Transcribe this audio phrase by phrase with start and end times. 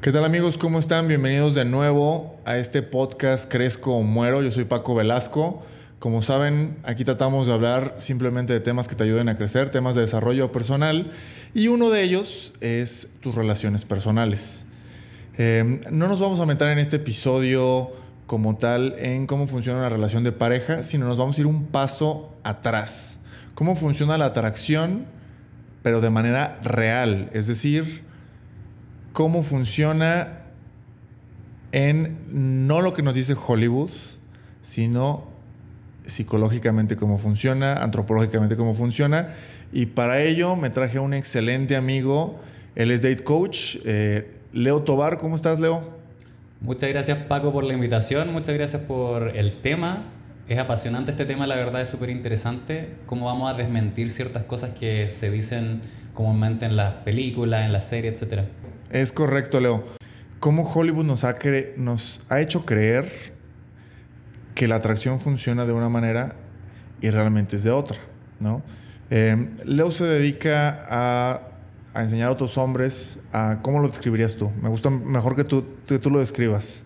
[0.00, 0.58] ¿Qué tal amigos?
[0.58, 1.08] ¿Cómo están?
[1.08, 4.42] Bienvenidos de nuevo a este podcast Crezco o Muero.
[4.42, 5.64] Yo soy Paco Velasco.
[5.98, 9.96] Como saben, aquí tratamos de hablar simplemente de temas que te ayuden a crecer, temas
[9.96, 11.10] de desarrollo personal
[11.52, 14.66] y uno de ellos es tus relaciones personales.
[15.36, 17.90] Eh, no nos vamos a meter en este episodio
[18.28, 21.66] como tal en cómo funciona una relación de pareja, sino nos vamos a ir un
[21.66, 23.18] paso atrás.
[23.56, 25.06] Cómo funciona la atracción,
[25.82, 28.06] pero de manera real, es decir,
[29.18, 30.42] cómo funciona
[31.72, 33.90] en no lo que nos dice Hollywood,
[34.62, 35.24] sino
[36.06, 39.34] psicológicamente cómo funciona, antropológicamente cómo funciona.
[39.72, 42.38] Y para ello me traje a un excelente amigo,
[42.76, 45.18] él es date coach, eh, Leo Tobar.
[45.18, 45.82] ¿Cómo estás, Leo?
[46.60, 50.04] Muchas gracias, Paco, por la invitación, muchas gracias por el tema.
[50.48, 52.94] Es apasionante este tema, la verdad es súper interesante.
[53.06, 55.80] Cómo vamos a desmentir ciertas cosas que se dicen
[56.14, 58.44] comúnmente en las películas, en las series, etcétera.
[58.90, 59.84] Es correcto, Leo.
[60.40, 61.36] ¿Cómo Hollywood nos ha,
[61.76, 63.34] nos ha hecho creer
[64.54, 66.36] que la atracción funciona de una manera
[67.02, 67.98] y realmente es de otra?
[68.40, 68.62] ¿no?
[69.10, 71.40] Eh, Leo se dedica a,
[72.00, 74.50] enseñar a otros hombres a cómo lo describirías tú.
[74.62, 76.82] Me gusta mejor que tú, que tú lo describas.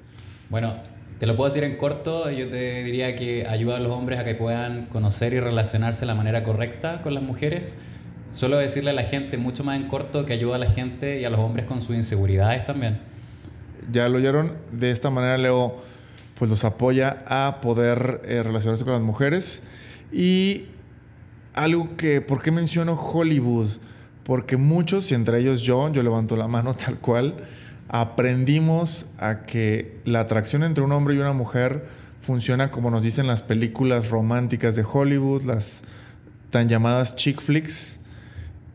[0.51, 0.75] Bueno,
[1.21, 2.31] te lo puedo decir en corto.
[2.31, 6.07] Yo te diría que ayuda a los hombres a que puedan conocer y relacionarse de
[6.07, 7.77] la manera correcta con las mujeres
[8.33, 11.25] Suelo decirle a la gente mucho más en corto que ayuda a la gente y
[11.25, 12.99] a los hombres con sus inseguridades también.
[13.91, 14.55] Ya lo oyeron.
[14.73, 15.83] De esta manera Leo
[16.43, 19.63] pues los apoya a poder eh, relacionarse con las mujeres.
[20.11, 20.67] Y
[21.55, 23.69] algo que, ¿por qué menciono Hollywood?
[24.25, 27.37] Porque muchos, y entre ellos yo, yo levanto la mano tal cual,
[27.89, 31.87] aprendimos a que la atracción entre un hombre y una mujer
[32.23, 35.85] funciona como nos dicen las películas románticas de Hollywood, las
[36.51, 38.01] tan llamadas chick flicks,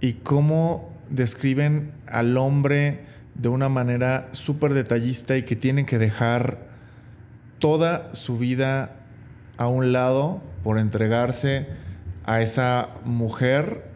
[0.02, 6.68] y cómo describen al hombre de una manera súper detallista y que tiene que dejar
[7.59, 8.96] toda su vida
[9.58, 11.68] a un lado por entregarse
[12.25, 13.90] a esa mujer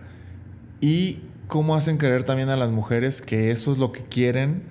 [0.79, 4.63] y cómo hacen creer también a las mujeres que eso es lo que quieren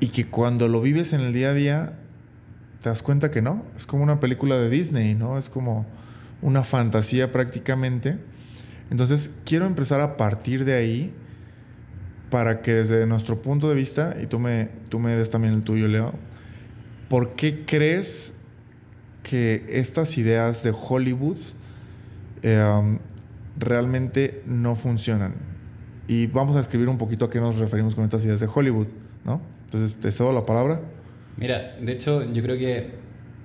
[0.00, 1.92] y que cuando lo vives en el día a día
[2.82, 5.38] te das cuenta que no, es como una película de Disney, ¿no?
[5.38, 5.86] Es como
[6.42, 8.18] una fantasía prácticamente
[8.92, 11.14] entonces, quiero empezar a partir de ahí
[12.28, 15.62] para que desde nuestro punto de vista, y tú me, tú me des también el
[15.62, 16.12] tuyo, Leo,
[17.08, 18.34] ¿por qué crees
[19.22, 21.38] que estas ideas de Hollywood
[22.42, 22.98] em,
[23.58, 25.36] realmente no funcionan?
[26.06, 28.88] Y vamos a escribir un poquito a qué nos referimos con estas ideas de Hollywood,
[29.24, 29.40] ¿no?
[29.64, 30.82] Entonces, te cedo la palabra.
[31.38, 32.90] Mira, de hecho, yo creo que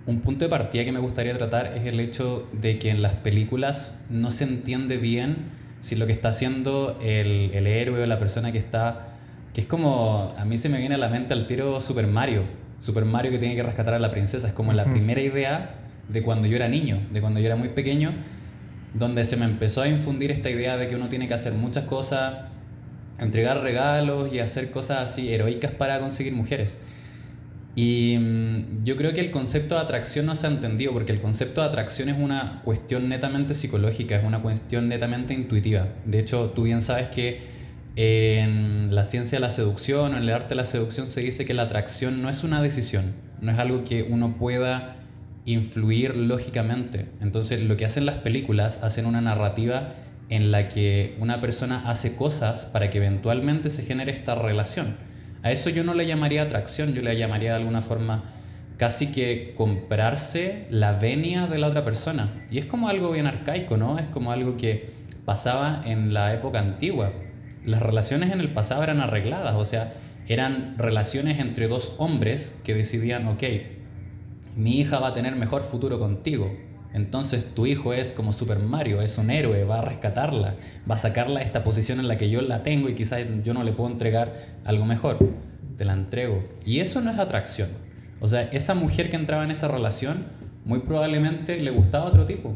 [0.08, 3.14] un punto de partida que me gustaría tratar es el hecho de que en las
[3.14, 5.36] películas no se entiende bien
[5.82, 9.10] si lo que está haciendo el, el héroe o la persona que está...
[9.54, 12.44] Que es como, a mí se me viene a la mente al tiro Super Mario.
[12.80, 14.48] Super Mario que tiene que rescatar a la princesa.
[14.48, 15.76] Es como la primera idea
[16.08, 18.14] de cuando yo era niño, de cuando yo era muy pequeño,
[18.94, 21.84] donde se me empezó a infundir esta idea de que uno tiene que hacer muchas
[21.84, 22.46] cosas,
[23.20, 26.78] entregar regalos y hacer cosas así heroicas para conseguir mujeres.
[27.78, 31.22] Y mm, yo creo que el concepto de atracción no se ha entendido, porque el
[31.22, 35.88] concepto de atracción es una cuestión netamente psicológica, es una cuestión netamente intuitiva.
[36.04, 37.40] De hecho, tú bien sabes que
[37.96, 41.46] en la ciencia de la seducción o en el arte de la seducción se dice
[41.46, 44.96] que la atracción no es una decisión, no es algo que uno pueda
[45.46, 47.06] influir lógicamente.
[47.22, 49.94] Entonces, lo que hacen las películas, hacen una narrativa
[50.30, 54.96] en la que una persona hace cosas para que eventualmente se genere esta relación.
[55.48, 58.26] A eso yo no le llamaría atracción, yo le llamaría de alguna forma
[58.76, 62.34] casi que comprarse la venia de la otra persona.
[62.52, 63.98] Y es como algo bien arcaico, ¿no?
[63.98, 64.90] Es como algo que
[65.24, 67.14] pasaba en la época antigua.
[67.66, 69.94] Las relaciones en el pasado eran arregladas, o sea,
[70.28, 73.44] eran relaciones entre dos hombres que decidían, ok,
[74.58, 76.54] mi hija va a tener mejor futuro contigo,
[76.98, 80.56] entonces tu hijo es como Super Mario, es un héroe, va a rescatarla,
[80.90, 83.54] va a sacarla de esta posición en la que yo la tengo y quizás yo
[83.54, 84.34] no le puedo entregar
[84.66, 85.20] algo mejor.
[85.78, 86.44] Te la entrego.
[86.66, 87.70] Y eso no es atracción.
[88.20, 90.26] O sea, esa mujer que entraba en esa relación
[90.66, 92.56] muy probablemente le gustaba otro tipo.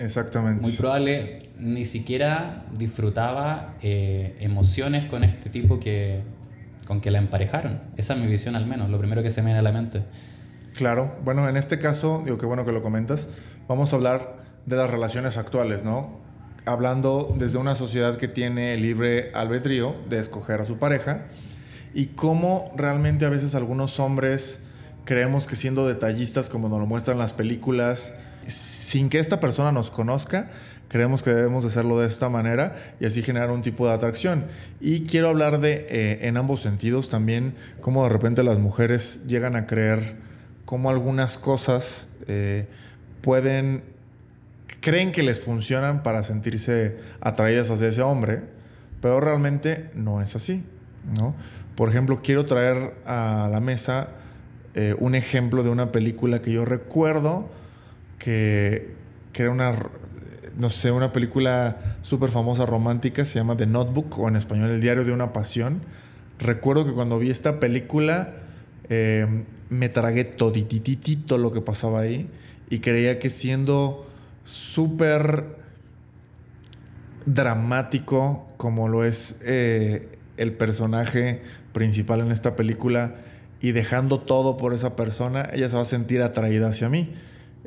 [0.00, 0.62] Exactamente.
[0.62, 6.22] Muy probable ni siquiera disfrutaba eh, emociones con este tipo que,
[6.86, 7.80] con que la emparejaron.
[7.96, 10.02] Esa es mi visión al menos, lo primero que se me viene a la mente.
[10.74, 13.28] Claro, bueno, en este caso, digo que bueno que lo comentas,
[13.68, 16.20] vamos a hablar de las relaciones actuales, ¿no?
[16.64, 21.26] Hablando desde una sociedad que tiene libre albedrío de escoger a su pareja
[21.94, 24.60] y cómo realmente a veces algunos hombres
[25.04, 28.12] creemos que siendo detallistas, como nos lo muestran las películas,
[28.46, 30.50] sin que esta persona nos conozca,
[30.88, 34.46] creemos que debemos de hacerlo de esta manera y así generar un tipo de atracción.
[34.80, 39.56] Y quiero hablar de, eh, en ambos sentidos, también cómo de repente las mujeres llegan
[39.56, 40.29] a creer
[40.70, 42.68] cómo algunas cosas eh,
[43.22, 43.82] pueden,
[44.80, 48.42] creen que les funcionan para sentirse atraídas hacia ese hombre,
[49.02, 50.62] pero realmente no es así,
[51.12, 51.34] ¿no?
[51.74, 54.10] Por ejemplo, quiero traer a la mesa
[54.76, 57.50] eh, un ejemplo de una película que yo recuerdo
[58.20, 58.94] que,
[59.32, 59.74] que era una,
[60.56, 64.80] no sé, una película súper famosa romántica, se llama The Notebook o en español El
[64.80, 65.80] diario de una pasión.
[66.38, 68.34] Recuerdo que cuando vi esta película
[68.90, 72.28] eh, me tragué todititito lo que pasaba ahí
[72.68, 74.06] y creía que siendo
[74.44, 75.44] súper
[77.24, 81.40] dramático como lo es eh, el personaje
[81.72, 83.14] principal en esta película
[83.60, 87.12] y dejando todo por esa persona, ella se va a sentir atraída hacia mí.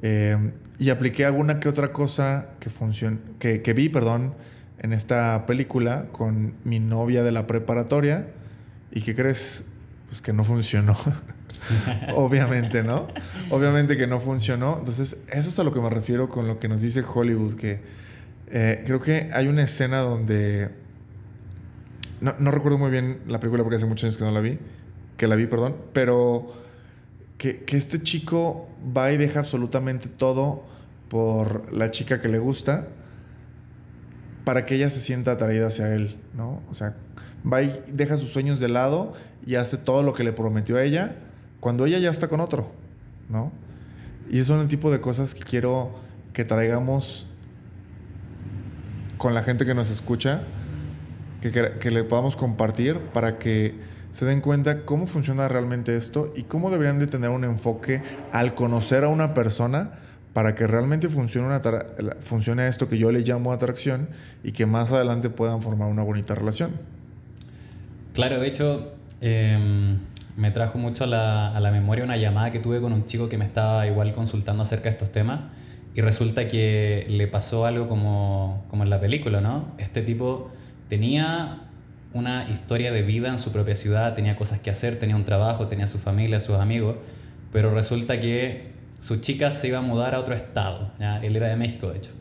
[0.01, 2.69] Eh, y apliqué alguna que otra cosa que,
[3.39, 4.33] que, que vi perdón,
[4.79, 8.27] en esta película con mi novia de la preparatoria.
[8.91, 9.63] ¿Y qué crees?
[10.13, 10.95] Pues que no funcionó.
[12.15, 13.07] Obviamente, ¿no?
[13.49, 14.77] Obviamente que no funcionó.
[14.77, 17.81] Entonces, eso es a lo que me refiero con lo que nos dice Hollywood, que
[18.51, 20.69] eh, creo que hay una escena donde...
[22.21, 24.59] No, no, recuerdo muy bien la película porque hace muchos años que no la vi,
[25.17, 26.61] que la vi, perdón, pero
[27.39, 30.63] que, que este chico va y deja absolutamente todo
[31.09, 32.87] por la chica que le gusta
[34.43, 36.61] para que ella se sienta atraída hacia él, ¿no?
[36.69, 36.95] O sea,
[37.51, 40.83] va y deja sus sueños de lado y hace todo lo que le prometió a
[40.83, 41.15] ella
[41.59, 42.71] cuando ella ya está con otro,
[43.29, 43.51] ¿no?
[44.29, 45.91] Y son el tipo de cosas que quiero
[46.33, 47.27] que traigamos
[49.17, 50.43] con la gente que nos escucha,
[51.41, 53.75] que, que le podamos compartir para que
[54.11, 58.01] se den cuenta cómo funciona realmente esto y cómo deberían de tener un enfoque
[58.31, 59.99] al conocer a una persona
[60.33, 61.61] para que realmente funcione, una
[62.21, 64.09] funcione esto que yo le llamo atracción
[64.43, 66.71] y que más adelante puedan formar una bonita relación.
[68.13, 69.97] Claro, de hecho, em,
[70.37, 73.29] me trajo mucho a la, a la, memoria una llamada que tuve con un chico
[73.29, 75.41] que me estaba igual consultando acerca de estos temas
[75.95, 79.73] y resulta que le pasó algo como, como en la película, ¿no?
[79.77, 80.51] Este tipo
[80.89, 81.59] tenía
[82.13, 85.67] una historia de vida en su propia ciudad, tenía cosas que hacer, tenía un trabajo,
[85.67, 86.95] tenía su familia, sus amigos,
[87.51, 90.91] pero resulta que su chica se iba a mudar a otro estado,
[91.21, 92.11] él era de México de hecho.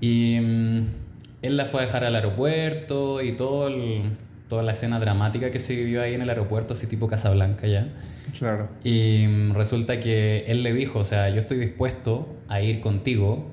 [0.00, 0.86] Y mm,
[1.42, 3.68] él la fue a dejar al aeropuerto y todo
[4.48, 7.88] toda la escena dramática que se vivió ahí en el aeropuerto, así tipo Casablanca ya.
[8.38, 8.68] Claro.
[8.82, 13.50] Y mm, resulta que él le dijo, o sea, yo estoy dispuesto a ir contigo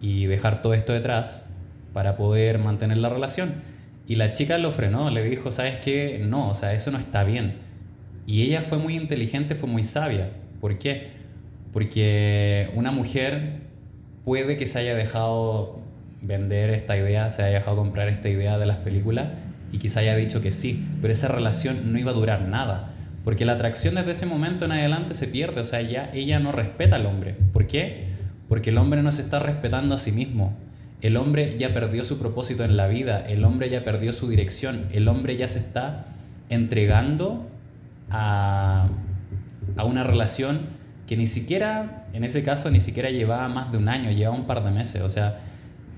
[0.00, 1.46] y dejar todo esto detrás
[1.92, 3.62] para poder mantener la relación.
[4.06, 6.20] Y la chica lo frenó, le dijo, ¿sabes qué?
[6.24, 7.56] No, o sea, eso no está bien.
[8.26, 10.30] Y ella fue muy inteligente, fue muy sabia.
[10.60, 11.10] ¿Por qué?
[11.72, 13.60] Porque una mujer
[14.24, 15.80] puede que se haya dejado
[16.22, 19.28] vender esta idea, se haya dejado comprar esta idea de las películas
[19.76, 22.92] y quizá haya dicho que sí, pero esa relación no iba a durar nada.
[23.24, 26.50] Porque la atracción desde ese momento en adelante se pierde, o sea, ya ella no
[26.50, 27.36] respeta al hombre.
[27.52, 28.06] ¿Por qué?
[28.48, 30.56] Porque el hombre no se está respetando a sí mismo.
[31.02, 34.86] El hombre ya perdió su propósito en la vida, el hombre ya perdió su dirección,
[34.92, 36.06] el hombre ya se está
[36.48, 37.46] entregando
[38.08, 38.88] a,
[39.84, 40.60] una relación
[41.06, 44.46] que ni siquiera, en ese caso, ni siquiera llevaba más de un año, llevaba un
[44.46, 45.02] par de meses.
[45.02, 45.40] O sea,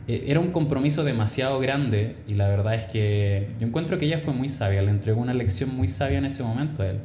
[0.09, 4.19] e, era un compromiso demasiado grande y la verdad es que yo encuentro que ella
[4.19, 7.01] fue muy sabia, le entregó una lección muy sabia en ese momento a él.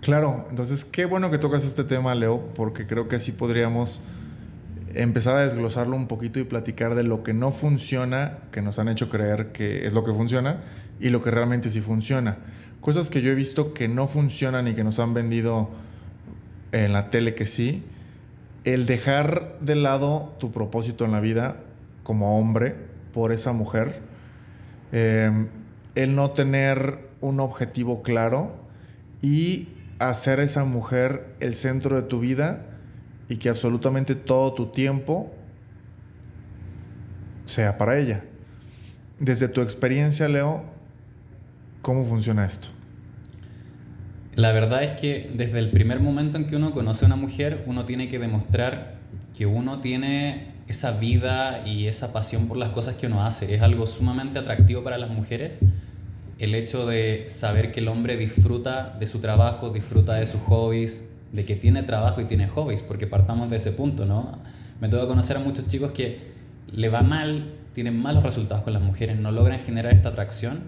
[0.00, 4.00] Claro, entonces qué bueno que tocas este tema, Leo, porque creo que así podríamos
[4.94, 8.88] empezar a desglosarlo un poquito y platicar de lo que no funciona, que nos han
[8.88, 10.60] hecho creer que es lo que funciona,
[11.00, 12.38] y lo que realmente sí funciona.
[12.80, 15.70] Cosas que yo he visto que no funcionan y que nos han vendido
[16.72, 17.82] en la tele que sí.
[18.64, 21.56] El dejar de lado tu propósito en la vida
[22.04, 22.76] como hombre
[23.12, 24.00] por esa mujer.
[24.92, 25.48] Em,
[25.96, 28.54] el no tener un objetivo claro
[29.22, 29.68] y
[29.98, 32.66] hacer esa mujer el centro de tu vida
[33.28, 35.34] y que absolutamente todo tu tiempo
[37.44, 38.22] sea para ella.
[39.18, 40.64] Desde tu experiencia, Leo,
[41.82, 42.68] ¿cómo funciona esto?
[44.34, 47.62] La verdad es que desde el primer momento en que uno conoce a una mujer,
[47.66, 48.96] uno tiene que demostrar
[49.36, 53.54] que uno tiene esa vida y esa pasión por las cosas que uno hace.
[53.54, 55.60] Es algo sumamente atractivo para las mujeres
[56.38, 61.04] el hecho de saber que el hombre disfruta de su trabajo, disfruta de sus hobbies,
[61.32, 64.38] de que tiene trabajo y tiene hobbies, porque partamos de ese punto, ¿no?
[64.80, 66.18] Me tengo que conocer a muchos chicos que
[66.72, 70.62] le va mal, tienen malos resultados con las mujeres, no logran generar esta atracción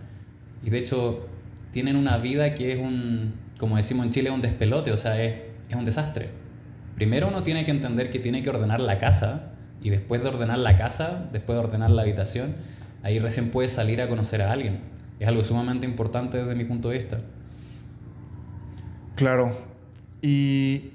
[0.65, 1.27] y de hecho
[1.73, 5.35] tienen una vida que es un, como decimos en Chile, un despelote, o sea, es,
[5.69, 6.31] es un desastre.
[6.95, 10.59] primero uno tiene que entender que tiene que ordenar la casa y después de ordenar
[10.59, 12.57] la casa, después de ordenar la habitación,
[13.03, 14.81] ahí recién puede salir a conocer a alguien.
[15.21, 17.21] Es algo sumamente importante desde mi punto de vista.
[19.15, 19.57] Claro.
[20.21, 20.91] Y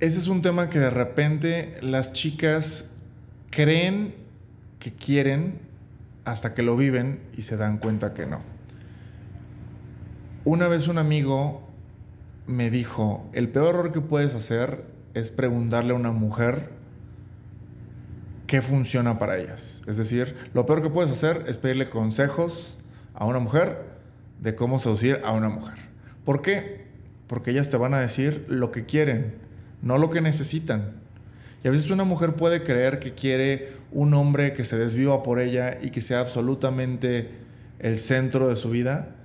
[0.00, 2.90] ese es un tema que de repente las chicas
[3.50, 4.14] creen
[4.78, 5.58] que quieren
[6.24, 8.40] hasta que lo viven y se dan cuenta que no.
[10.44, 11.66] Una vez un amigo
[12.46, 14.84] me dijo, el peor error que puedes hacer
[15.14, 16.70] es preguntarle a una mujer
[18.46, 19.82] qué funciona para ellas.
[19.86, 22.78] Es decir, lo peor que puedes hacer es pedirle consejos
[23.14, 23.82] a una mujer
[24.40, 25.78] de cómo seducir a una mujer.
[26.24, 26.86] ¿Por qué?
[27.26, 29.34] Porque ellas te van a decir lo que quieren,
[29.82, 30.92] no lo que necesitan.
[31.64, 35.40] Y a veces una mujer puede creer que quiere un hombre que se desviva por
[35.40, 37.30] ella y que sea absolutamente
[37.78, 39.16] el centro de su vida,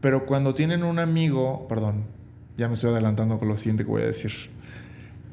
[0.00, 2.04] pero cuando tienen un amigo, perdón,
[2.56, 4.32] ya me estoy adelantando con lo siguiente que voy a decir,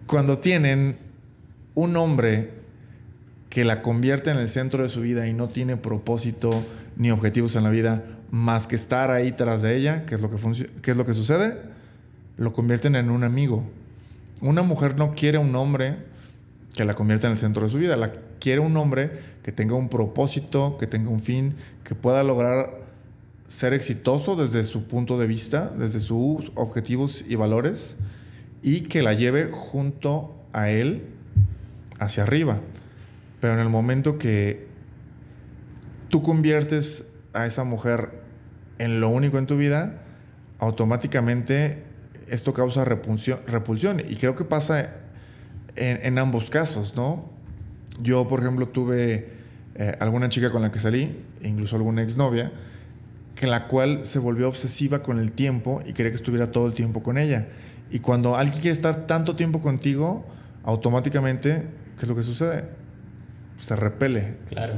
[0.06, 0.98] cuando tienen
[1.76, 2.52] un hombre
[3.50, 7.56] que la convierte en el centro de su vida y no tiene propósito ni objetivos
[7.56, 10.98] en la vida más que estar ahí tras de ella, ¿qué es lo que, es
[10.98, 11.58] lo que sucede?
[12.38, 13.64] Lo convierten en un amigo.
[14.42, 15.98] Una mujer no quiere un hombre
[16.76, 19.12] que la convierta en el centro de su vida, la quiere un hombre
[19.44, 22.82] que tenga un propósito, que tenga un fin, que pueda lograr
[23.48, 27.96] ser exitoso desde su punto de vista, desde sus objetivos y valores,
[28.62, 31.06] y que la lleve junto a él
[31.98, 32.60] hacia arriba.
[33.40, 34.68] Pero en el momento que
[36.10, 38.22] tú conviertes a esa mujer
[38.80, 40.02] en lo único en tu vida,
[40.60, 41.84] automáticamente
[42.28, 44.02] esto causa repulsión.
[44.08, 44.96] Y creo que pasa
[45.76, 47.30] en, ambos casos, ¿no?
[48.02, 49.30] Yo, por ejemplo, tuve
[49.76, 52.52] eh, alguna chica con la que salí, incluso alguna exnovia,
[53.36, 56.74] que la cual se volvió obsesiva con el tiempo y quería que estuviera todo el
[56.74, 57.48] tiempo con ella.
[57.92, 60.26] Y cuando alguien quiere estar tanto tiempo contigo,
[60.64, 61.68] automáticamente,
[61.98, 62.66] ¿qué es lo que sucede?
[63.58, 64.38] Se repele.
[64.50, 64.74] Claro.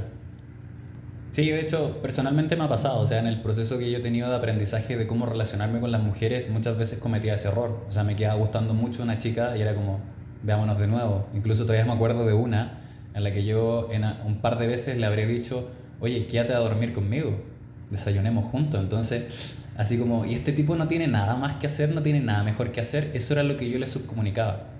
[1.31, 4.01] Sí, de hecho, personalmente me ha pasado, o sea, en el proceso que yo he
[4.01, 7.85] tenido de aprendizaje de cómo relacionarme con las mujeres, muchas veces cometía ese error.
[7.87, 9.99] O sea, me quedaba gustando mucho una chica y era como,
[10.41, 11.27] veámonos de nuevo.
[11.35, 12.79] Incluso todavía me acuerdo de una
[13.13, 15.69] en la que yo en un par de veces le habré dicho,
[15.99, 17.43] oye, quédate a dormir conmigo,
[17.91, 18.79] desayunemos juntos.
[18.81, 22.43] Entonces, así como, y este tipo no tiene nada más que hacer, no tiene nada
[22.43, 24.78] mejor que hacer, eso era lo que yo le subcomunicaba.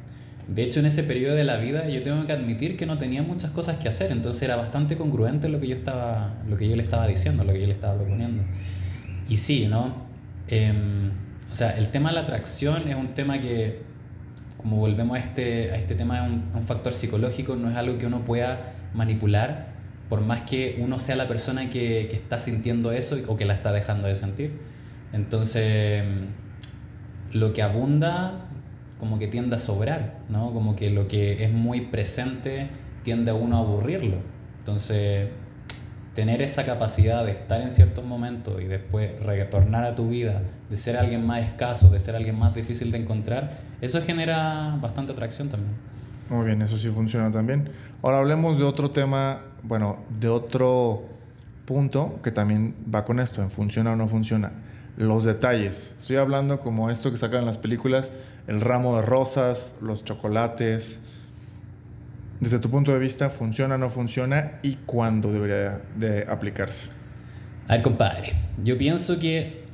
[0.50, 3.22] De hecho, en ese periodo de la vida yo tengo que admitir que no tenía
[3.22, 6.76] muchas cosas que hacer, entonces era bastante congruente lo que yo, estaba, lo que yo
[6.76, 8.42] le estaba diciendo, lo que yo le estaba proponiendo.
[9.30, 10.08] Y sí, ¿no?
[10.48, 11.12] Em,
[11.52, 13.84] o sea, el tema de la atracción es un tema que,
[14.58, 18.00] como volvemos a este, a este tema, es un, un factor psicológico, no es algo
[18.00, 19.68] que uno pueda manipular,
[20.10, 23.54] por más que uno sea la persona que, que está sintiendo eso o que la
[23.54, 24.54] está dejando de sentir.
[25.14, 26.04] Entonces,
[27.34, 28.49] lo que abunda
[29.00, 30.52] como que tiende a sobrar, ¿no?
[30.54, 32.70] Como que lo que es muy presente
[33.04, 34.18] tiende a uno a aburrirlo.
[34.60, 35.30] Entonces,
[36.14, 40.76] tener esa capacidad de estar en ciertos momentos y después retornar a tu vida, de
[40.76, 45.48] ser alguien más escaso, de ser alguien más difícil de encontrar, eso genera bastante atracción
[45.48, 45.74] también.
[46.30, 47.70] Muy bien, eso sí funciona también.
[48.02, 51.04] Ahora hablemos de otro tema, bueno, de otro
[51.66, 54.52] punto que también va con esto, en funciona o no funciona
[54.98, 55.96] los detalles.
[55.98, 58.12] Estoy hablando como esto que sacan las películas,
[58.50, 61.00] el ramo de rosas, los chocolates.
[62.40, 66.90] Desde tu punto de vista, ¿funciona o no funciona y cuándo debería de aplicarse?
[67.68, 69.66] A ver, compadre, yo pienso que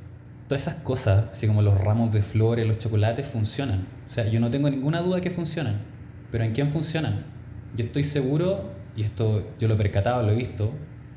[0.50, 3.88] todas esas cosas, así como los ramos de flores, los chocolates, funcionan.
[4.10, 5.80] O sea, yo no tengo ninguna duda que funcionan.
[6.30, 7.24] Pero ¿en quién funcionan?
[7.78, 10.74] Yo estoy seguro, y esto yo lo he percatado, lo he visto,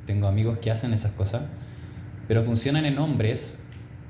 [0.07, 1.43] tengo amigos que hacen esas cosas,
[2.29, 3.59] pero funcionan en hombres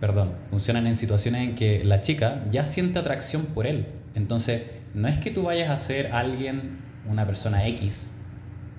[0.01, 3.87] perdón, funcionan en situaciones en que la chica ya siente atracción por él.
[4.15, 4.63] Entonces,
[4.95, 6.79] no es que tú vayas a ser alguien,
[7.09, 8.13] una persona X,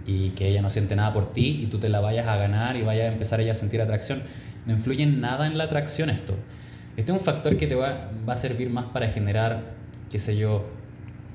[0.06, 2.76] y que ella no siente nada por ti y tú te la vayas a ganar
[2.76, 4.24] y vayas a empezar ella a sentir atracción.
[4.66, 6.36] No influye nada en la atracción esto.
[6.98, 9.62] Este es un factor que te va, va a servir más para generar,
[10.10, 10.66] qué sé yo,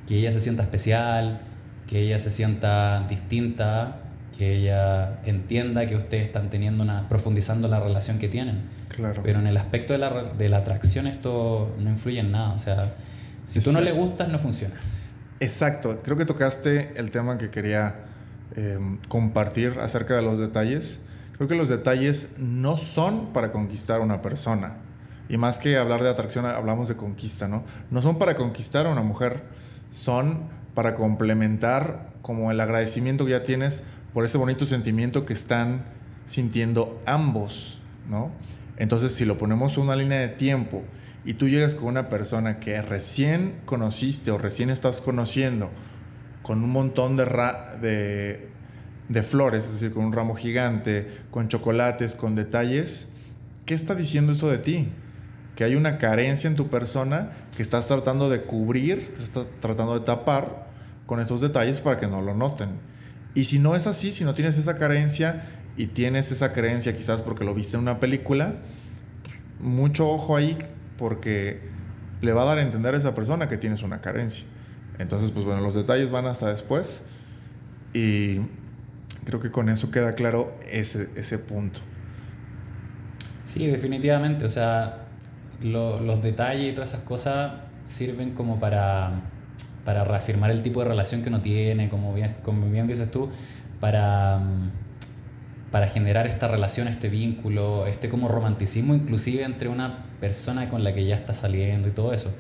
[0.07, 1.41] que ella se sienta especial,
[1.87, 4.01] que ella se sienta distinta,
[4.37, 8.63] que ella entienda que ustedes están teniendo una, profundizando la relación que tienen.
[8.95, 9.23] Claro.
[9.25, 12.53] Pero en el aspecto de la, de la atracción esto no influye en nada.
[12.53, 12.95] O sea,
[13.45, 14.75] si tú no le gustas, no funciona.
[15.41, 16.01] Exacto.
[16.03, 17.97] Creo que tocaste el tema que quería
[18.57, 21.01] em, compartir acerca de los detalles.
[21.37, 24.77] Creo que los detalles no son para conquistar a una persona.
[25.29, 27.65] Y más que hablar de atracción, hablamos de conquista, ¿no?
[27.91, 29.43] No son para conquistar a una mujer,
[29.91, 33.83] son para complementar como el agradecimiento que ya tienes
[34.13, 35.85] por ese bonito sentimiento que están
[36.27, 38.31] sintiendo ambos, ¿no?
[38.77, 40.83] Entonces, si lo ponemos en una línea de tiempo
[41.25, 45.71] y tú llegas con una persona que recién conociste o recién estás conociendo,
[46.43, 48.51] con un montón de,
[49.09, 53.09] de, flores, es decir, con un ramo gigante, con chocolates, con detalles,
[53.65, 54.89] ¿qué está diciendo eso de ti?
[55.57, 60.05] Que hay una carencia en tu persona que estás tratando de cubrir, estás tratando de
[60.05, 60.69] tapar
[61.07, 62.69] con esos detalles para que no lo noten.
[63.35, 67.23] Y si no es así, si no tienes esa carencia y tienes esa creencia quizás
[67.23, 68.55] porque lo viste en una película,
[69.23, 70.57] pues, mucho ojo ahí
[70.99, 71.61] porque
[72.21, 74.45] le va a dar a entender a esa persona que tienes una carencia.
[74.99, 77.03] Entonces, pues bueno, los detalles van hasta después
[77.93, 78.41] y
[79.25, 81.81] creo que con eso queda claro ese, ese punto.
[83.45, 84.45] Sí, definitivamente.
[84.45, 85.07] O sea,
[85.61, 87.53] los detalles y todas esas cosas
[87.85, 89.23] sirven como para,
[89.85, 93.31] para reafirmar el tipo de relación que uno tiene, como bien, como bien dices tú,
[93.81, 94.41] para,
[95.75, 100.95] para generar esta relación, este vínculo, este como romanticismo inclusive entre una persona con la
[100.95, 102.31] que ya está saliendo y todo eso.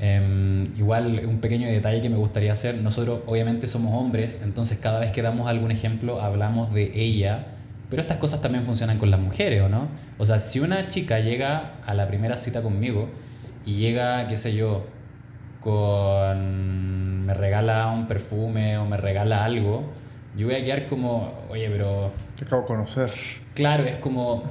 [0.00, 4.98] Em, igual un pequeño detalle que me gustaría hacer, nosotros obviamente somos hombres, entonces cada
[4.98, 7.48] vez que damos algún ejemplo hablamos de ella,
[7.90, 9.88] pero estas cosas también funcionan con las mujeres, ¿o no?
[10.16, 13.10] O sea, si una chica llega a la primera cita conmigo
[13.66, 14.86] y llega, qué sé yo,
[15.60, 17.26] con...
[17.26, 19.92] me regala un perfume o me regala algo,
[20.36, 22.12] yo voy a quedar como, oye, pero...
[22.36, 23.10] Te acabo de conocer.
[23.54, 24.44] Claro, es como,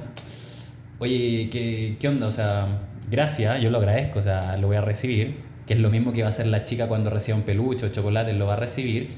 [0.98, 2.26] oye, ¿qué, qué onda?
[2.26, 5.36] O sea gracias, yo lo agradezco, o sea, lo voy a recibir,
[5.66, 7.88] que es lo mismo que va a hacer la chica cuando reciba un peluche o
[7.90, 9.10] chocolate, lo va a recibir,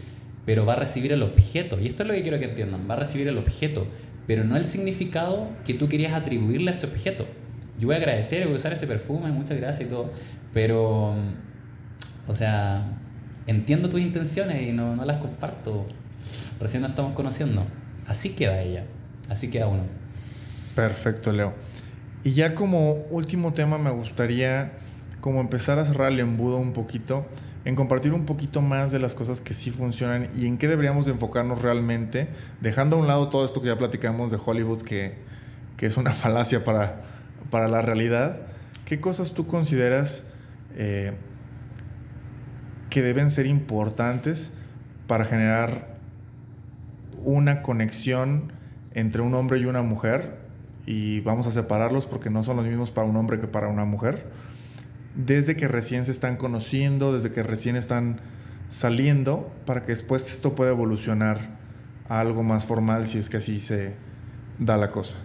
[0.44, 1.80] pero va a recibir el objeto.
[1.80, 3.86] Y esto es lo que quiero que entiendan, va a recibir el objeto,
[4.26, 7.26] pero no el significado que tú querías atribuirle a ese objeto.
[7.78, 10.10] Yo voy a agradecer, voy a usar ese perfume, muchas gracias y todo,
[10.52, 11.14] pero,
[12.26, 12.84] o sea,
[13.46, 15.86] entiendo tus intenciones y no, no las comparto.
[16.60, 17.64] Recién nos estamos conociendo.
[18.06, 18.84] Así queda ella,
[19.28, 19.82] así queda uno.
[20.74, 21.54] Perfecto, Leo.
[22.24, 24.72] Y ya como último tema me gustaría
[25.20, 27.26] como empezar a cerrar el embudo un poquito,
[27.64, 31.08] en compartir un poquito más de las cosas que sí funcionan y en qué deberíamos
[31.08, 32.28] enfocarnos realmente,
[32.60, 35.14] dejando a un lado todo esto que ya platicamos de Hollywood, que,
[35.76, 37.02] que es una falacia para,
[37.50, 38.38] para la realidad.
[38.84, 40.24] ¿Qué cosas tú consideras
[40.76, 41.12] eh,
[42.88, 44.52] que deben ser importantes
[45.06, 45.95] para generar
[47.26, 48.52] una conexión
[48.94, 50.38] entre un hombre y una mujer
[50.86, 53.84] y vamos a separarlos porque no son los mismos para un hombre que para una
[53.84, 54.24] mujer.
[55.16, 58.20] Desde que recién se están conociendo, desde que recién están
[58.68, 61.38] saliendo, para que después esto pueda evolucionar
[62.08, 63.94] a algo más formal si es que así se
[64.58, 65.16] da la cosa.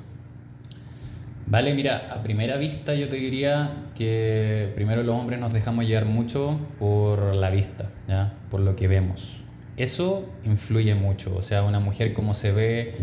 [1.46, 6.06] Vale, mira, a primera vista yo te diría que primero los hombres nos dejamos llevar
[6.06, 8.34] mucho por la vista, ¿ya?
[8.50, 9.42] por lo que vemos.
[9.82, 12.96] Eso influye mucho, o sea, una mujer cómo se ve,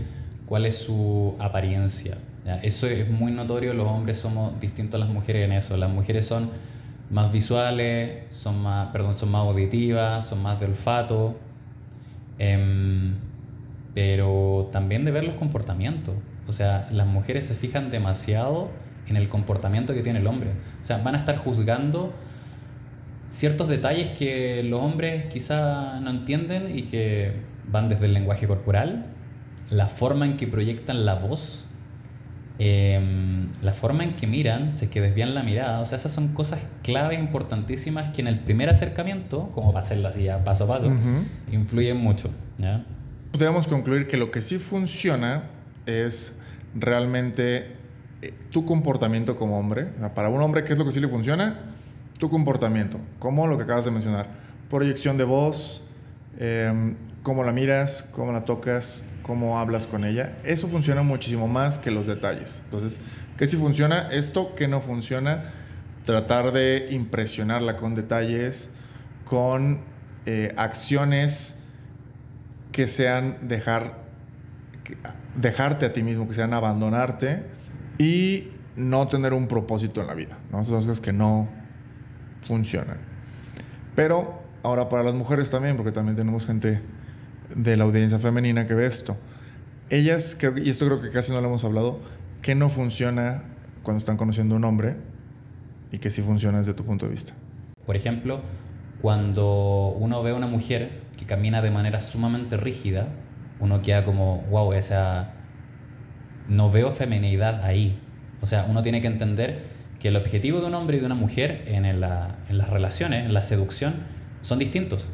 [0.46, 2.18] cuál es su apariencia,
[2.62, 5.76] eso es muy notorio, los hombres somos distintos a las mujeres en eso.
[5.76, 6.50] Las mujeres son
[7.10, 11.36] más visuales, son más, perdón, son más auditivas, son más de olfato,
[12.38, 13.14] em,
[13.94, 16.14] pero también de ver los comportamientos.
[16.46, 18.70] O sea, las mujeres se fijan demasiado
[19.06, 20.50] en el comportamiento que tiene el hombre.
[20.80, 22.12] O sea, van a estar juzgando
[23.28, 27.32] ciertos detalles que los hombres quizá no entienden y que
[27.70, 29.06] van desde el lenguaje corporal,
[29.70, 31.68] la forma en que proyectan la voz,
[32.60, 36.10] Em, la forma en que miran, si es que desvían la mirada, o sea, esas
[36.10, 40.64] son cosas clave importantísimas que en el primer acercamiento, como para hacerlo así ya paso
[40.64, 40.90] a paso,
[41.52, 42.30] influyen mucho.
[42.58, 42.84] ¿ya?
[43.68, 45.44] Concluir que lo que sí funciona
[45.86, 46.36] es
[46.74, 47.76] realmente
[48.22, 49.86] eh, tu comportamiento como hombre.
[50.16, 51.76] para un hombre, ¿qué es lo que sí le funciona?
[52.18, 54.26] Tu comportamiento, como lo que acabas de mencionar.
[54.68, 55.82] Proyección de voz,
[56.38, 60.36] em, cómo la miras, cómo la tocas, cómo hablas con ella.
[60.44, 62.62] Eso funciona muchísimo más que los detalles.
[62.64, 63.00] Entonces,
[63.36, 64.08] ¿qué si funciona?
[64.10, 65.52] Esto que no funciona,
[66.04, 68.70] tratar de impresionarla con detalles,
[69.24, 69.80] con
[70.26, 71.58] eh, acciones
[72.72, 74.04] que sean dejar,
[75.34, 77.44] dejarte a ti mismo, que sean abandonarte
[77.98, 80.38] y no tener un propósito en la vida.
[80.50, 80.64] ¿no?
[80.64, 81.48] Son cosas que no
[82.48, 82.96] funcionan.
[83.94, 86.80] Pero ahora para las mujeres también, porque también tenemos gente
[87.54, 89.16] de la audiencia femenina que ve esto.
[89.90, 92.00] Ellas, y esto creo que casi no lo hemos hablado,
[92.42, 93.42] ¿qué no funciona
[93.82, 94.96] cuando están conociendo a un hombre
[95.92, 97.34] y que sí funciona desde tu punto de vista?
[97.86, 98.40] Por ejemplo,
[99.00, 103.08] cuando uno ve a una mujer que camina de manera sumamente rígida,
[103.60, 105.34] uno queda como, wow, o sea,
[106.48, 107.98] no veo feminidad ahí.
[108.40, 111.14] O sea, uno tiene que entender que el objetivo de un hombre y de una
[111.14, 113.94] mujer en, las relaciones, en la seducción,
[114.42, 115.08] son distintos.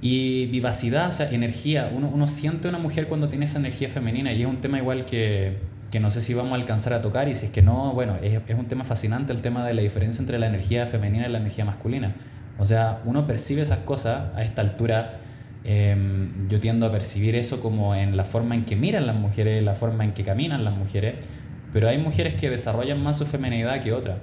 [0.00, 1.90] Y vivacidad, o sea, energía.
[1.94, 5.58] Uno, siente una mujer cuando tiene esa energía femenina y es un tema igual que,
[5.90, 8.16] que no sé si vamos a alcanzar a tocar y si es que no, bueno,
[8.22, 11.30] es, es un tema fascinante el tema de la diferencia entre la energía femenina y
[11.30, 12.14] la energía masculina.
[12.58, 15.20] O sea, uno percibe esas cosas a esta altura.
[15.64, 19.64] Em, yo tiendo a percibir eso como en la forma en que miran las mujeres,
[19.64, 21.16] la forma en que caminan las mujeres,
[21.76, 24.16] pero hay mujeres que desarrollan más su feminidad que otras.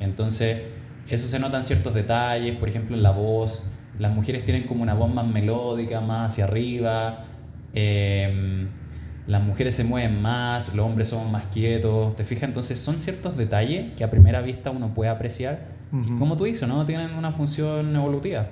[0.00, 0.62] Entonces,
[1.06, 3.62] eso se nota en ciertos detalles, por ejemplo, en la voz.
[3.98, 7.24] Las mujeres tienen como una voz más melódica, más hacia arriba.
[7.74, 8.68] Em,
[9.26, 12.16] las mujeres se mueven más, los hombres son más quietos.
[12.16, 12.44] ¿Te fijas?
[12.44, 15.76] Entonces, son ciertos detalles que a primera vista uno puede apreciar
[16.18, 16.86] como tú dices, ¿no?
[16.86, 18.48] Tienen una función evolutiva.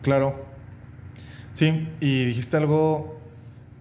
[0.00, 0.46] Claro.
[1.52, 3.20] Sí, y dijiste algo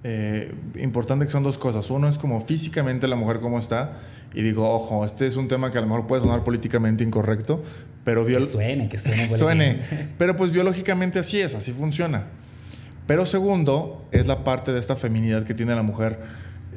[0.04, 1.90] eh, importante que son dos cosas.
[1.90, 4.00] Uno es como físicamente la mujer cómo está.
[4.34, 7.62] Y digo, ojo, este es un tema que a lo mejor puede sonar políticamente incorrecto,
[8.06, 8.26] pero...
[8.26, 9.26] Que suene, que suene.
[9.38, 9.80] suene.
[10.18, 12.28] Pero pues biológicamente así es, así funciona.
[13.08, 16.20] Pero segundo, es la parte de esta feminidad que tiene la mujer.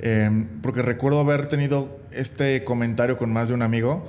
[0.02, 4.04] Em, porque recuerdo haber tenido este comentario con más de un amigo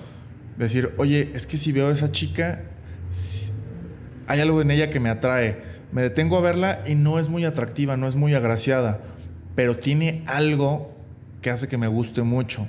[0.58, 2.64] decir, oye, es que si veo a esa chica,
[4.28, 5.75] hay algo en ella que me atrae.
[5.92, 9.02] Me detengo a verla y no es muy atractiva, no es muy agraciada,
[9.56, 10.94] pero tiene algo
[11.42, 12.68] que hace que me guste mucho.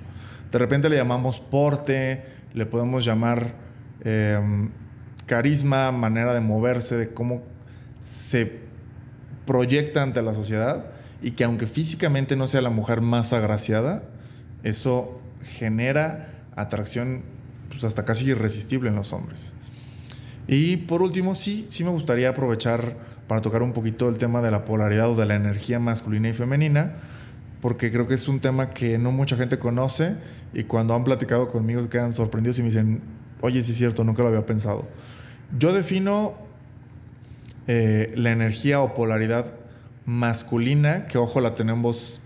[0.52, 2.24] De repente le llamamos porte,
[2.54, 3.54] le podemos llamar
[4.04, 4.70] em,
[5.26, 7.42] carisma, manera de moverse, de cómo
[8.16, 8.60] se
[9.46, 10.86] proyecta ante la sociedad
[11.22, 14.02] y que aunque físicamente no sea la mujer más agraciada,
[14.62, 15.20] eso
[15.58, 17.22] genera atracción
[17.68, 19.52] pues, hasta casi irresistible en los hombres.
[20.48, 24.50] Y por último, sí, sí me gustaría aprovechar para tocar un poquito el tema de
[24.50, 26.94] la polaridad o de la energía masculina y femenina,
[27.60, 30.14] porque creo que es un tema que no mucha gente conoce
[30.54, 33.02] y cuando han platicado conmigo quedan sorprendidos y me dicen,
[33.40, 34.86] oye, sí es cierto, nunca lo había pensado.
[35.58, 36.34] Yo defino
[37.66, 39.52] eh, la energía o polaridad
[40.04, 42.20] masculina, que ojo la tenemos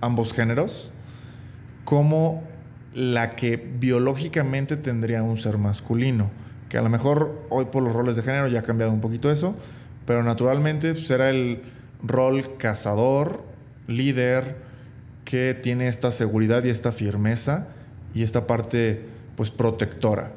[0.00, 0.92] ambos géneros,
[1.84, 2.44] como
[2.94, 6.30] la que biológicamente tendría un ser masculino.
[6.68, 9.30] Que a lo mejor hoy por los roles de género ya ha cambiado un poquito
[9.30, 9.54] eso,
[10.06, 11.62] pero naturalmente pues, el
[12.02, 13.42] rol cazador,
[13.86, 14.56] líder,
[15.24, 17.68] que tiene esta seguridad y esta firmeza
[18.14, 19.04] y esta parte
[19.36, 20.32] pues protectora.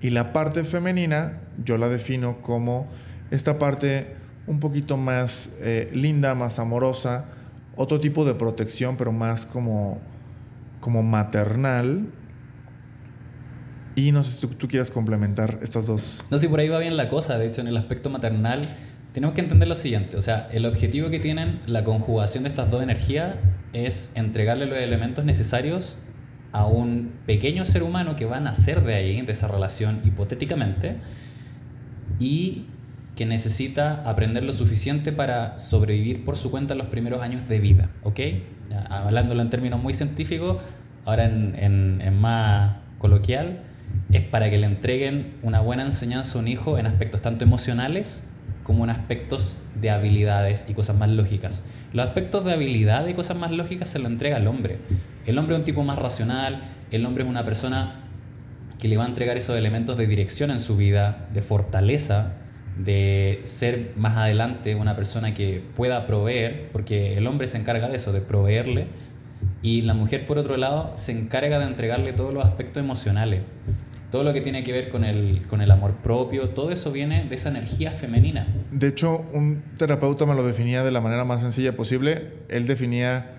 [0.00, 2.88] Y la parte femenina yo la defino como
[3.30, 4.14] esta parte
[4.46, 7.26] un poquito más eh, linda, más amorosa,
[7.76, 10.00] otro tipo de protección, pero más como
[10.80, 12.06] como maternal.
[13.98, 16.24] Y no sé si tú, quieras complementar estas dos.
[16.30, 17.36] No, si por ahí va bien la cosa.
[17.36, 18.60] De hecho, en el aspecto maternal,
[19.12, 20.16] tenemos que entender lo siguiente.
[20.16, 23.34] O sea, el objetivo que tienen la conjugación de estas dos energías
[23.72, 25.96] es entregarle los elementos necesarios
[26.52, 30.98] a un pequeño ser humano que va a nacer de ahí, de esa relación hipotéticamente,
[32.20, 32.66] y
[33.16, 37.90] que necesita aprender lo suficiente para sobrevivir por su cuenta los primeros años de vida,
[38.04, 38.20] ¿ok?
[38.90, 40.58] hablándolo en términos muy científicos,
[41.04, 43.64] ahora en, en, más coloquial,
[44.12, 48.24] es para que le entreguen una buena enseñanza a un hijo en aspectos tanto emocionales
[48.62, 51.62] como en aspectos de habilidades y cosas más lógicas.
[51.92, 54.78] Los aspectos de habilidad y cosas más lógicas se lo entrega al hombre.
[55.26, 58.04] El hombre es un tipo más racional, el hombre es una persona
[58.78, 62.34] que le va a entregar esos elementos de dirección en su vida, de fortaleza,
[62.78, 67.96] de ser más adelante una persona que pueda proveer, porque el hombre se encarga de
[67.96, 68.86] eso, de proveerle,
[69.62, 73.42] y la mujer por otro lado se encarga de entregarle todos los aspectos emocionales,
[74.10, 77.24] todo lo que tiene que ver con el, con el amor propio, todo eso viene
[77.24, 78.46] de esa energía femenina.
[78.70, 83.32] De hecho, un terapeuta me lo definía de la manera más sencilla posible, él definía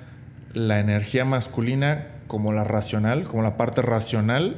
[0.53, 4.57] la energía masculina como la racional, como la parte racional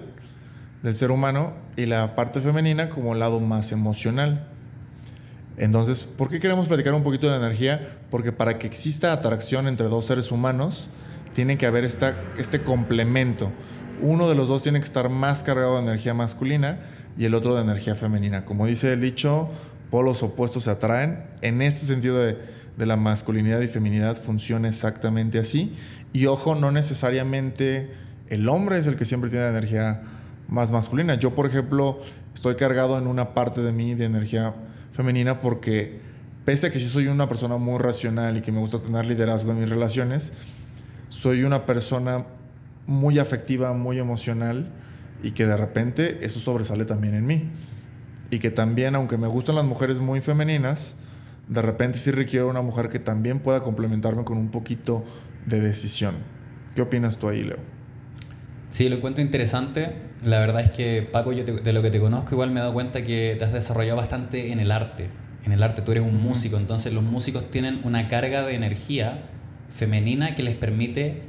[0.84, 4.48] del ser humano, y la parte femenina como el lado más emocional.
[5.58, 7.98] Entonces, ¿por qué queremos platicar un poquito de energía?
[8.10, 10.90] Porque para que exista atracción entre dos seres humanos,
[11.34, 13.52] tiene que haber esta, este complemento.
[14.02, 16.80] Uno de los dos tiene que estar más cargado de energía masculina
[17.18, 18.46] y el otro de energía femenina.
[18.46, 19.50] Como dice el dicho,
[19.90, 21.24] polos opuestos se atraen.
[21.42, 22.38] En este sentido de,
[22.78, 25.76] de la masculinidad y feminidad funciona exactamente así.
[26.14, 27.92] Y ojo, no necesariamente
[28.30, 30.02] el hombre es el que siempre tiene la energía
[30.48, 31.16] más masculina.
[31.16, 32.02] Yo, por ejemplo,
[32.34, 34.54] estoy cargado en una parte de mí de energía
[34.94, 36.00] femenina porque
[36.46, 39.52] pese a que sí soy una persona muy racional y que me gusta tener liderazgo
[39.52, 40.34] en mis relaciones,
[41.12, 42.26] soy una persona
[42.88, 44.72] muy afectiva, muy emocional
[45.22, 47.50] y que de repente eso sobresale también en mí.
[48.32, 50.96] Y que también, aunque me gustan las mujeres muy femeninas,
[51.50, 55.04] de repente sí requiero una mujer que también pueda complementarme con un poquito
[55.46, 56.16] de decisión.
[56.76, 57.60] ¿Qué opinas tú ahí, Leo?
[58.70, 59.94] Sí, lo encuentro interesante.
[60.24, 62.74] La verdad es que, Paco, yo de lo que te conozco, igual me he dado
[62.74, 65.10] cuenta que te has desarrollado bastante en el arte.
[65.44, 69.26] En el arte tú eres un músico, entonces los músicos tienen una carga de energía
[69.72, 71.22] femenina que les permite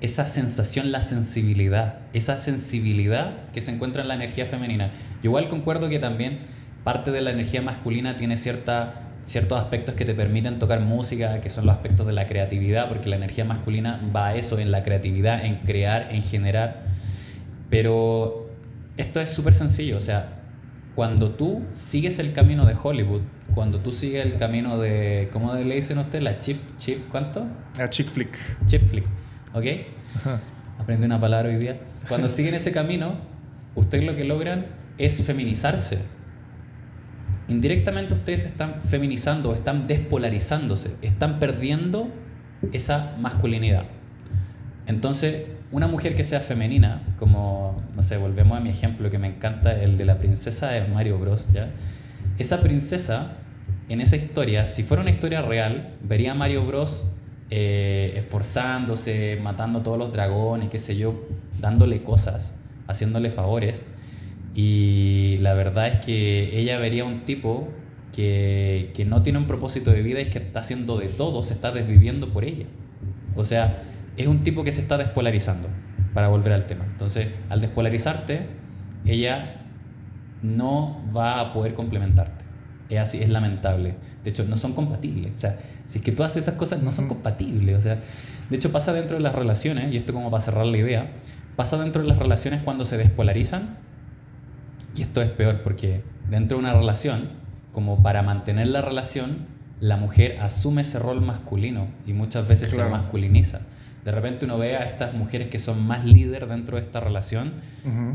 [0.00, 4.90] esa sensación, la sensibilidad, esa sensibilidad que se encuentra en la energía femenina.
[5.22, 6.40] igual concuerdo que también
[6.84, 11.50] parte de la energía masculina tiene cierta, ciertos aspectos que te permiten tocar música, que
[11.50, 14.84] son los aspectos de la creatividad, porque la energía masculina va a eso, en la
[14.84, 16.82] creatividad, en crear, en generar.
[17.70, 18.46] Pero
[18.96, 20.35] esto es súper sencillo, o sea,
[20.96, 23.20] cuando tú sigues el camino de Hollywood,
[23.54, 26.22] cuando tú sigues el camino de, ¿cómo le dicen a usted?
[26.22, 27.46] La chip, chip, ¿cuánto?
[27.76, 28.36] La chick flick.
[28.64, 29.04] Chip flick,
[29.52, 29.64] ¿ok?
[30.80, 31.78] Aprende una palabra hoy día.
[32.08, 33.16] Cuando siguen ese camino,
[33.74, 35.98] ustedes lo que logran es feminizarse.
[37.48, 42.08] Indirectamente ustedes están feminizando, están despolarizándose, están perdiendo
[42.72, 43.84] esa masculinidad.
[44.86, 49.28] Entonces, una mujer que sea femenina, como, no sé, volvemos a mi ejemplo que me
[49.28, 51.70] encanta, el de la princesa de Mario Bros, ¿ya?
[52.38, 53.32] Esa princesa,
[53.88, 57.06] en esa historia, si fuera una historia real, vería a Mario Bros
[57.50, 61.26] eh, esforzándose, matando a todos los dragones, qué sé yo,
[61.60, 62.54] dándole cosas,
[62.86, 63.86] haciéndole favores.
[64.54, 67.68] Y la verdad es que ella vería un tipo
[68.14, 71.54] que, que no tiene un propósito de vida y que está haciendo de todo, se
[71.54, 72.66] está desviviendo por ella.
[73.34, 73.82] O sea,
[74.16, 75.68] es un tipo que se está despolarizando,
[76.16, 76.84] para volver al tema.
[76.84, 78.46] Entonces, al despolarizarte,
[79.04, 79.60] ella
[80.42, 82.44] no va a poder complementarte.
[82.88, 83.96] Es así, es lamentable.
[84.24, 85.34] De hecho, no son compatibles.
[85.34, 87.76] O sea, si es que tú haces esas cosas, no son compatibles.
[87.76, 88.00] O sea,
[88.48, 91.10] de hecho, pasa dentro de las relaciones, y esto como para cerrar la idea,
[91.54, 93.76] pasa dentro de las relaciones cuando se despolarizan,
[94.96, 97.28] y esto es peor porque dentro de una relación,
[97.72, 99.46] como para mantener la relación,
[99.80, 103.60] la mujer asume ese rol masculino y muchas veces se masculiniza
[104.06, 107.54] de repente uno ve a estas mujeres que son más líder dentro de esta relación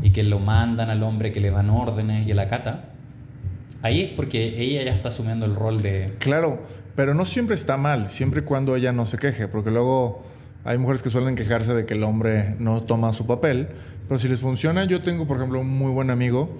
[0.00, 2.84] y que lo mandan al hombre, que le dan órdenes y la cata.
[3.82, 6.14] Ahí es porque ella ya está asumiendo el rol de...
[6.18, 6.62] Claro,
[6.96, 10.24] pero no siempre está mal, siempre y cuando ella no se queje, porque luego
[10.64, 13.68] hay mujeres que suelen quejarse de que el hombre no toma su papel,
[14.08, 16.56] pero si les funciona, yo tengo, por ejemplo, un muy buen amigo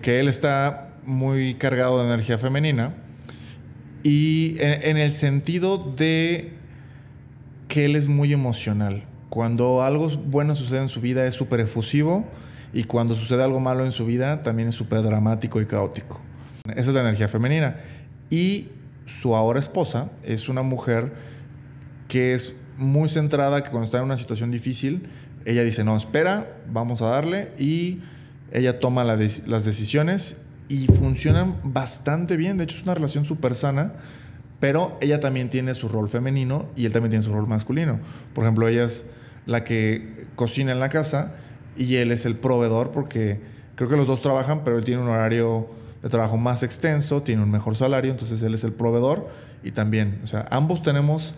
[0.00, 2.94] que él está muy cargado de energía femenina
[4.04, 6.55] y en el sentido de
[7.68, 9.04] que él es muy emocional.
[9.28, 12.26] Cuando algo bueno sucede en su vida es súper efusivo
[12.72, 16.20] y cuando sucede algo malo en su vida también es súper dramático y caótico.
[16.68, 17.76] Esa es la energía femenina.
[18.30, 18.68] Y
[19.04, 21.12] su ahora esposa es una mujer
[22.08, 25.08] que es muy centrada, que cuando está en una situación difícil,
[25.44, 28.00] ella dice, no, espera, vamos a darle y
[28.52, 32.58] ella toma las decisiones y funcionan bastante bien.
[32.58, 33.92] De hecho, es una relación súper sana
[34.66, 38.00] pero ella también tiene su rol femenino y él también tiene su rol masculino.
[38.34, 39.06] Por ejemplo, ella es
[39.46, 41.34] la que cocina en la casa
[41.76, 43.40] y él es el proveedor porque
[43.76, 45.68] creo que los dos trabajan, pero él tiene un horario
[46.02, 49.28] de trabajo más extenso, tiene un mejor salario, entonces él es el proveedor
[49.62, 51.34] y también, o sea, ambos tenemos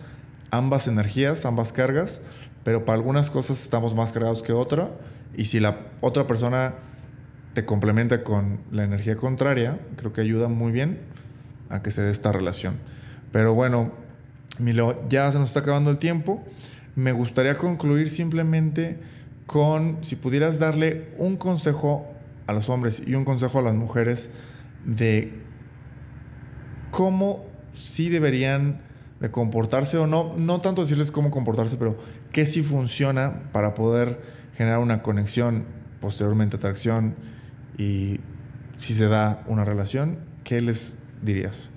[0.49, 2.21] ambas energías, ambas cargas,
[2.63, 4.89] pero para algunas cosas estamos más cargados que otra
[5.37, 6.73] y si la otra persona
[7.53, 10.97] te complementa con la energía contraria, creo que ayuda muy bien
[11.69, 12.79] a que se dé esta relación.
[13.31, 13.91] Pero bueno,
[14.57, 16.43] Milo, ya se nos está acabando el tiempo.
[16.95, 18.99] Me gustaría concluir simplemente
[19.45, 22.07] con si pudieras darle un consejo
[22.47, 24.29] a los hombres y un consejo a las mujeres
[24.85, 25.33] de
[26.91, 28.81] cómo sí deberían
[29.19, 31.97] de comportarse o no, no tanto decirles cómo comportarse, pero
[32.31, 34.21] qué sí funciona para poder
[34.55, 35.65] generar una conexión,
[36.01, 37.15] posteriormente atracción
[37.77, 38.19] y
[38.77, 41.69] si se da una relación, ¿qué les dirías?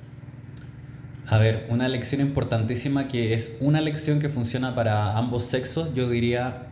[1.27, 6.11] A ver, una lección importantísima que es una lección que funciona para ambos sexos, yo
[6.11, 6.67] diría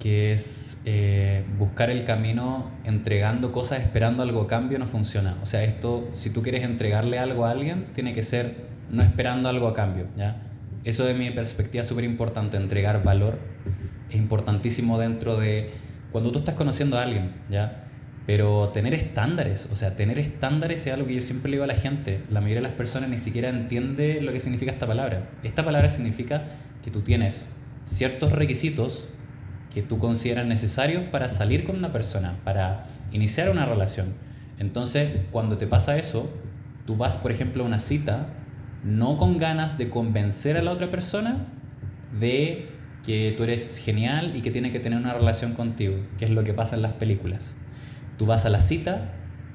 [0.00, 5.38] que es eh, buscar el camino entregando cosas, esperando algo a cambio, no funciona.
[5.42, 9.48] O sea, esto, si tú quieres entregarle algo a alguien, tiene que ser no esperando
[9.48, 10.42] algo a cambio, ¿ya?
[10.84, 13.38] Eso de mi perspectiva es súper importante, entregar valor.
[14.10, 15.72] Es importantísimo dentro de
[16.12, 17.83] cuando tú estás conociendo a alguien, ¿ya?
[18.26, 21.66] Pero tener estándares, o sea, tener estándares es algo que yo siempre le digo a
[21.66, 22.22] la gente.
[22.30, 25.28] La mayoría de las personas ni siquiera entiende lo que significa esta palabra.
[25.42, 26.44] Esta palabra significa
[26.82, 27.50] que tú tienes
[27.84, 29.06] ciertos requisitos
[29.74, 34.14] que tú consideras necesarios para salir con una persona, para iniciar una relación.
[34.58, 36.30] Entonces, cuando te pasa eso,
[36.86, 38.28] tú vas, por ejemplo, a una cita,
[38.84, 41.48] no con ganas de convencer a la otra persona
[42.20, 42.68] de
[43.04, 46.44] que tú eres genial y que tiene que tener una relación contigo, que es lo
[46.44, 47.56] que pasa en las películas.
[48.16, 49.12] Tú vas a la cita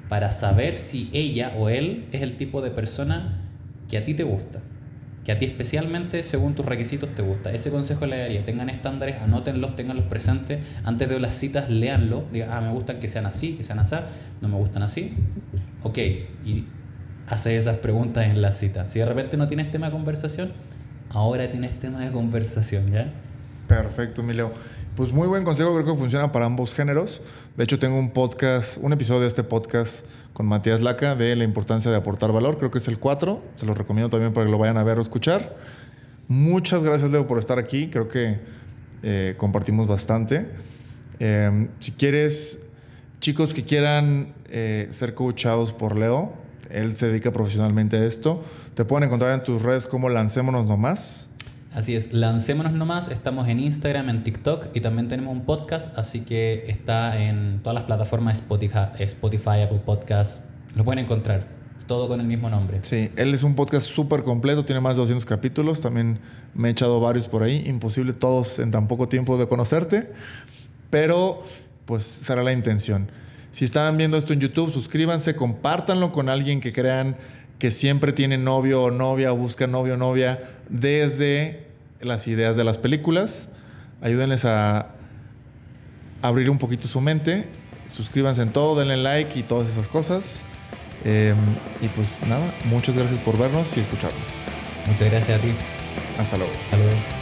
[0.10, 3.46] para saber si ella o él es el tipo de persona
[3.90, 4.60] que a ti te gusta,
[5.24, 7.52] que a ti especialmente según tus requisitos te gusta.
[7.52, 12.50] Ese consejo le daría, tengan estándares, anótenlos, tenganlos presentes, antes de las citas léanlo, digan,
[12.52, 13.96] ah, me gustan que sean así, que sean así,
[14.42, 15.14] no me gustan así.
[15.84, 16.66] Ok, y
[17.28, 18.86] hace esas preguntas en la cita.
[18.86, 20.52] Si de repente no tienes tema de conversación,
[21.10, 23.12] ahora tienes tema de conversación, ¿ya?
[23.68, 24.52] Perfecto, mi Leo.
[25.00, 27.22] Pues muy buen consejo, creo que funciona para ambos géneros.
[27.56, 31.46] De hecho, tengo un podcast, un episodio de este podcast con Matías Laca de la
[31.46, 32.58] importancia de aportar valor.
[32.58, 33.42] Creo que es el 4.
[33.56, 35.56] Se los recomiendo también para que lo vayan a ver o escuchar.
[36.28, 37.88] Muchas gracias, Leo, por estar aquí.
[37.88, 38.42] Creo que
[39.02, 40.50] eh, compartimos bastante.
[41.22, 42.68] Eh, si quieres,
[43.22, 46.34] chicos que quieran eh, ser coachados por Leo,
[46.70, 48.44] él se dedica profesionalmente a esto.
[48.76, 51.30] Te pueden encontrar en tus redes como Lancémonos Nomás.
[51.74, 56.22] Así es, lancémonos nomás, estamos en Instagram, en TikTok y también tenemos un podcast, así
[56.22, 60.42] que está en todas las plataformas Spotify, Apple Podcast,
[60.76, 61.46] lo pueden encontrar,
[61.86, 62.80] todo con el mismo nombre.
[62.82, 66.20] Sí, él es un podcast súper completo, tiene más de 200 capítulos, también
[66.56, 70.12] me he echado varios por ahí, imposible todos en tan poco tiempo de conocerte,
[70.90, 71.44] pero
[71.86, 73.12] pues será la intención.
[73.52, 77.16] Si están viendo esto en YouTube, suscríbanse, compártanlo con alguien que crean
[77.60, 81.68] que siempre tiene novio o novia o busca novio o novia desde
[82.02, 83.50] las ideas de las películas.
[84.02, 84.88] Ayúdenles a
[86.22, 87.48] abrir un poquito su mente.
[87.88, 90.44] Suscríbanse en todo, denle like y todas esas cosas.
[91.04, 91.34] Eh,
[91.82, 94.28] y pues nada, muchas gracias por vernos y escucharnos.
[94.88, 95.52] Muchas gracias a ti.
[96.18, 96.54] Hasta luego.
[96.66, 97.19] Hasta luego.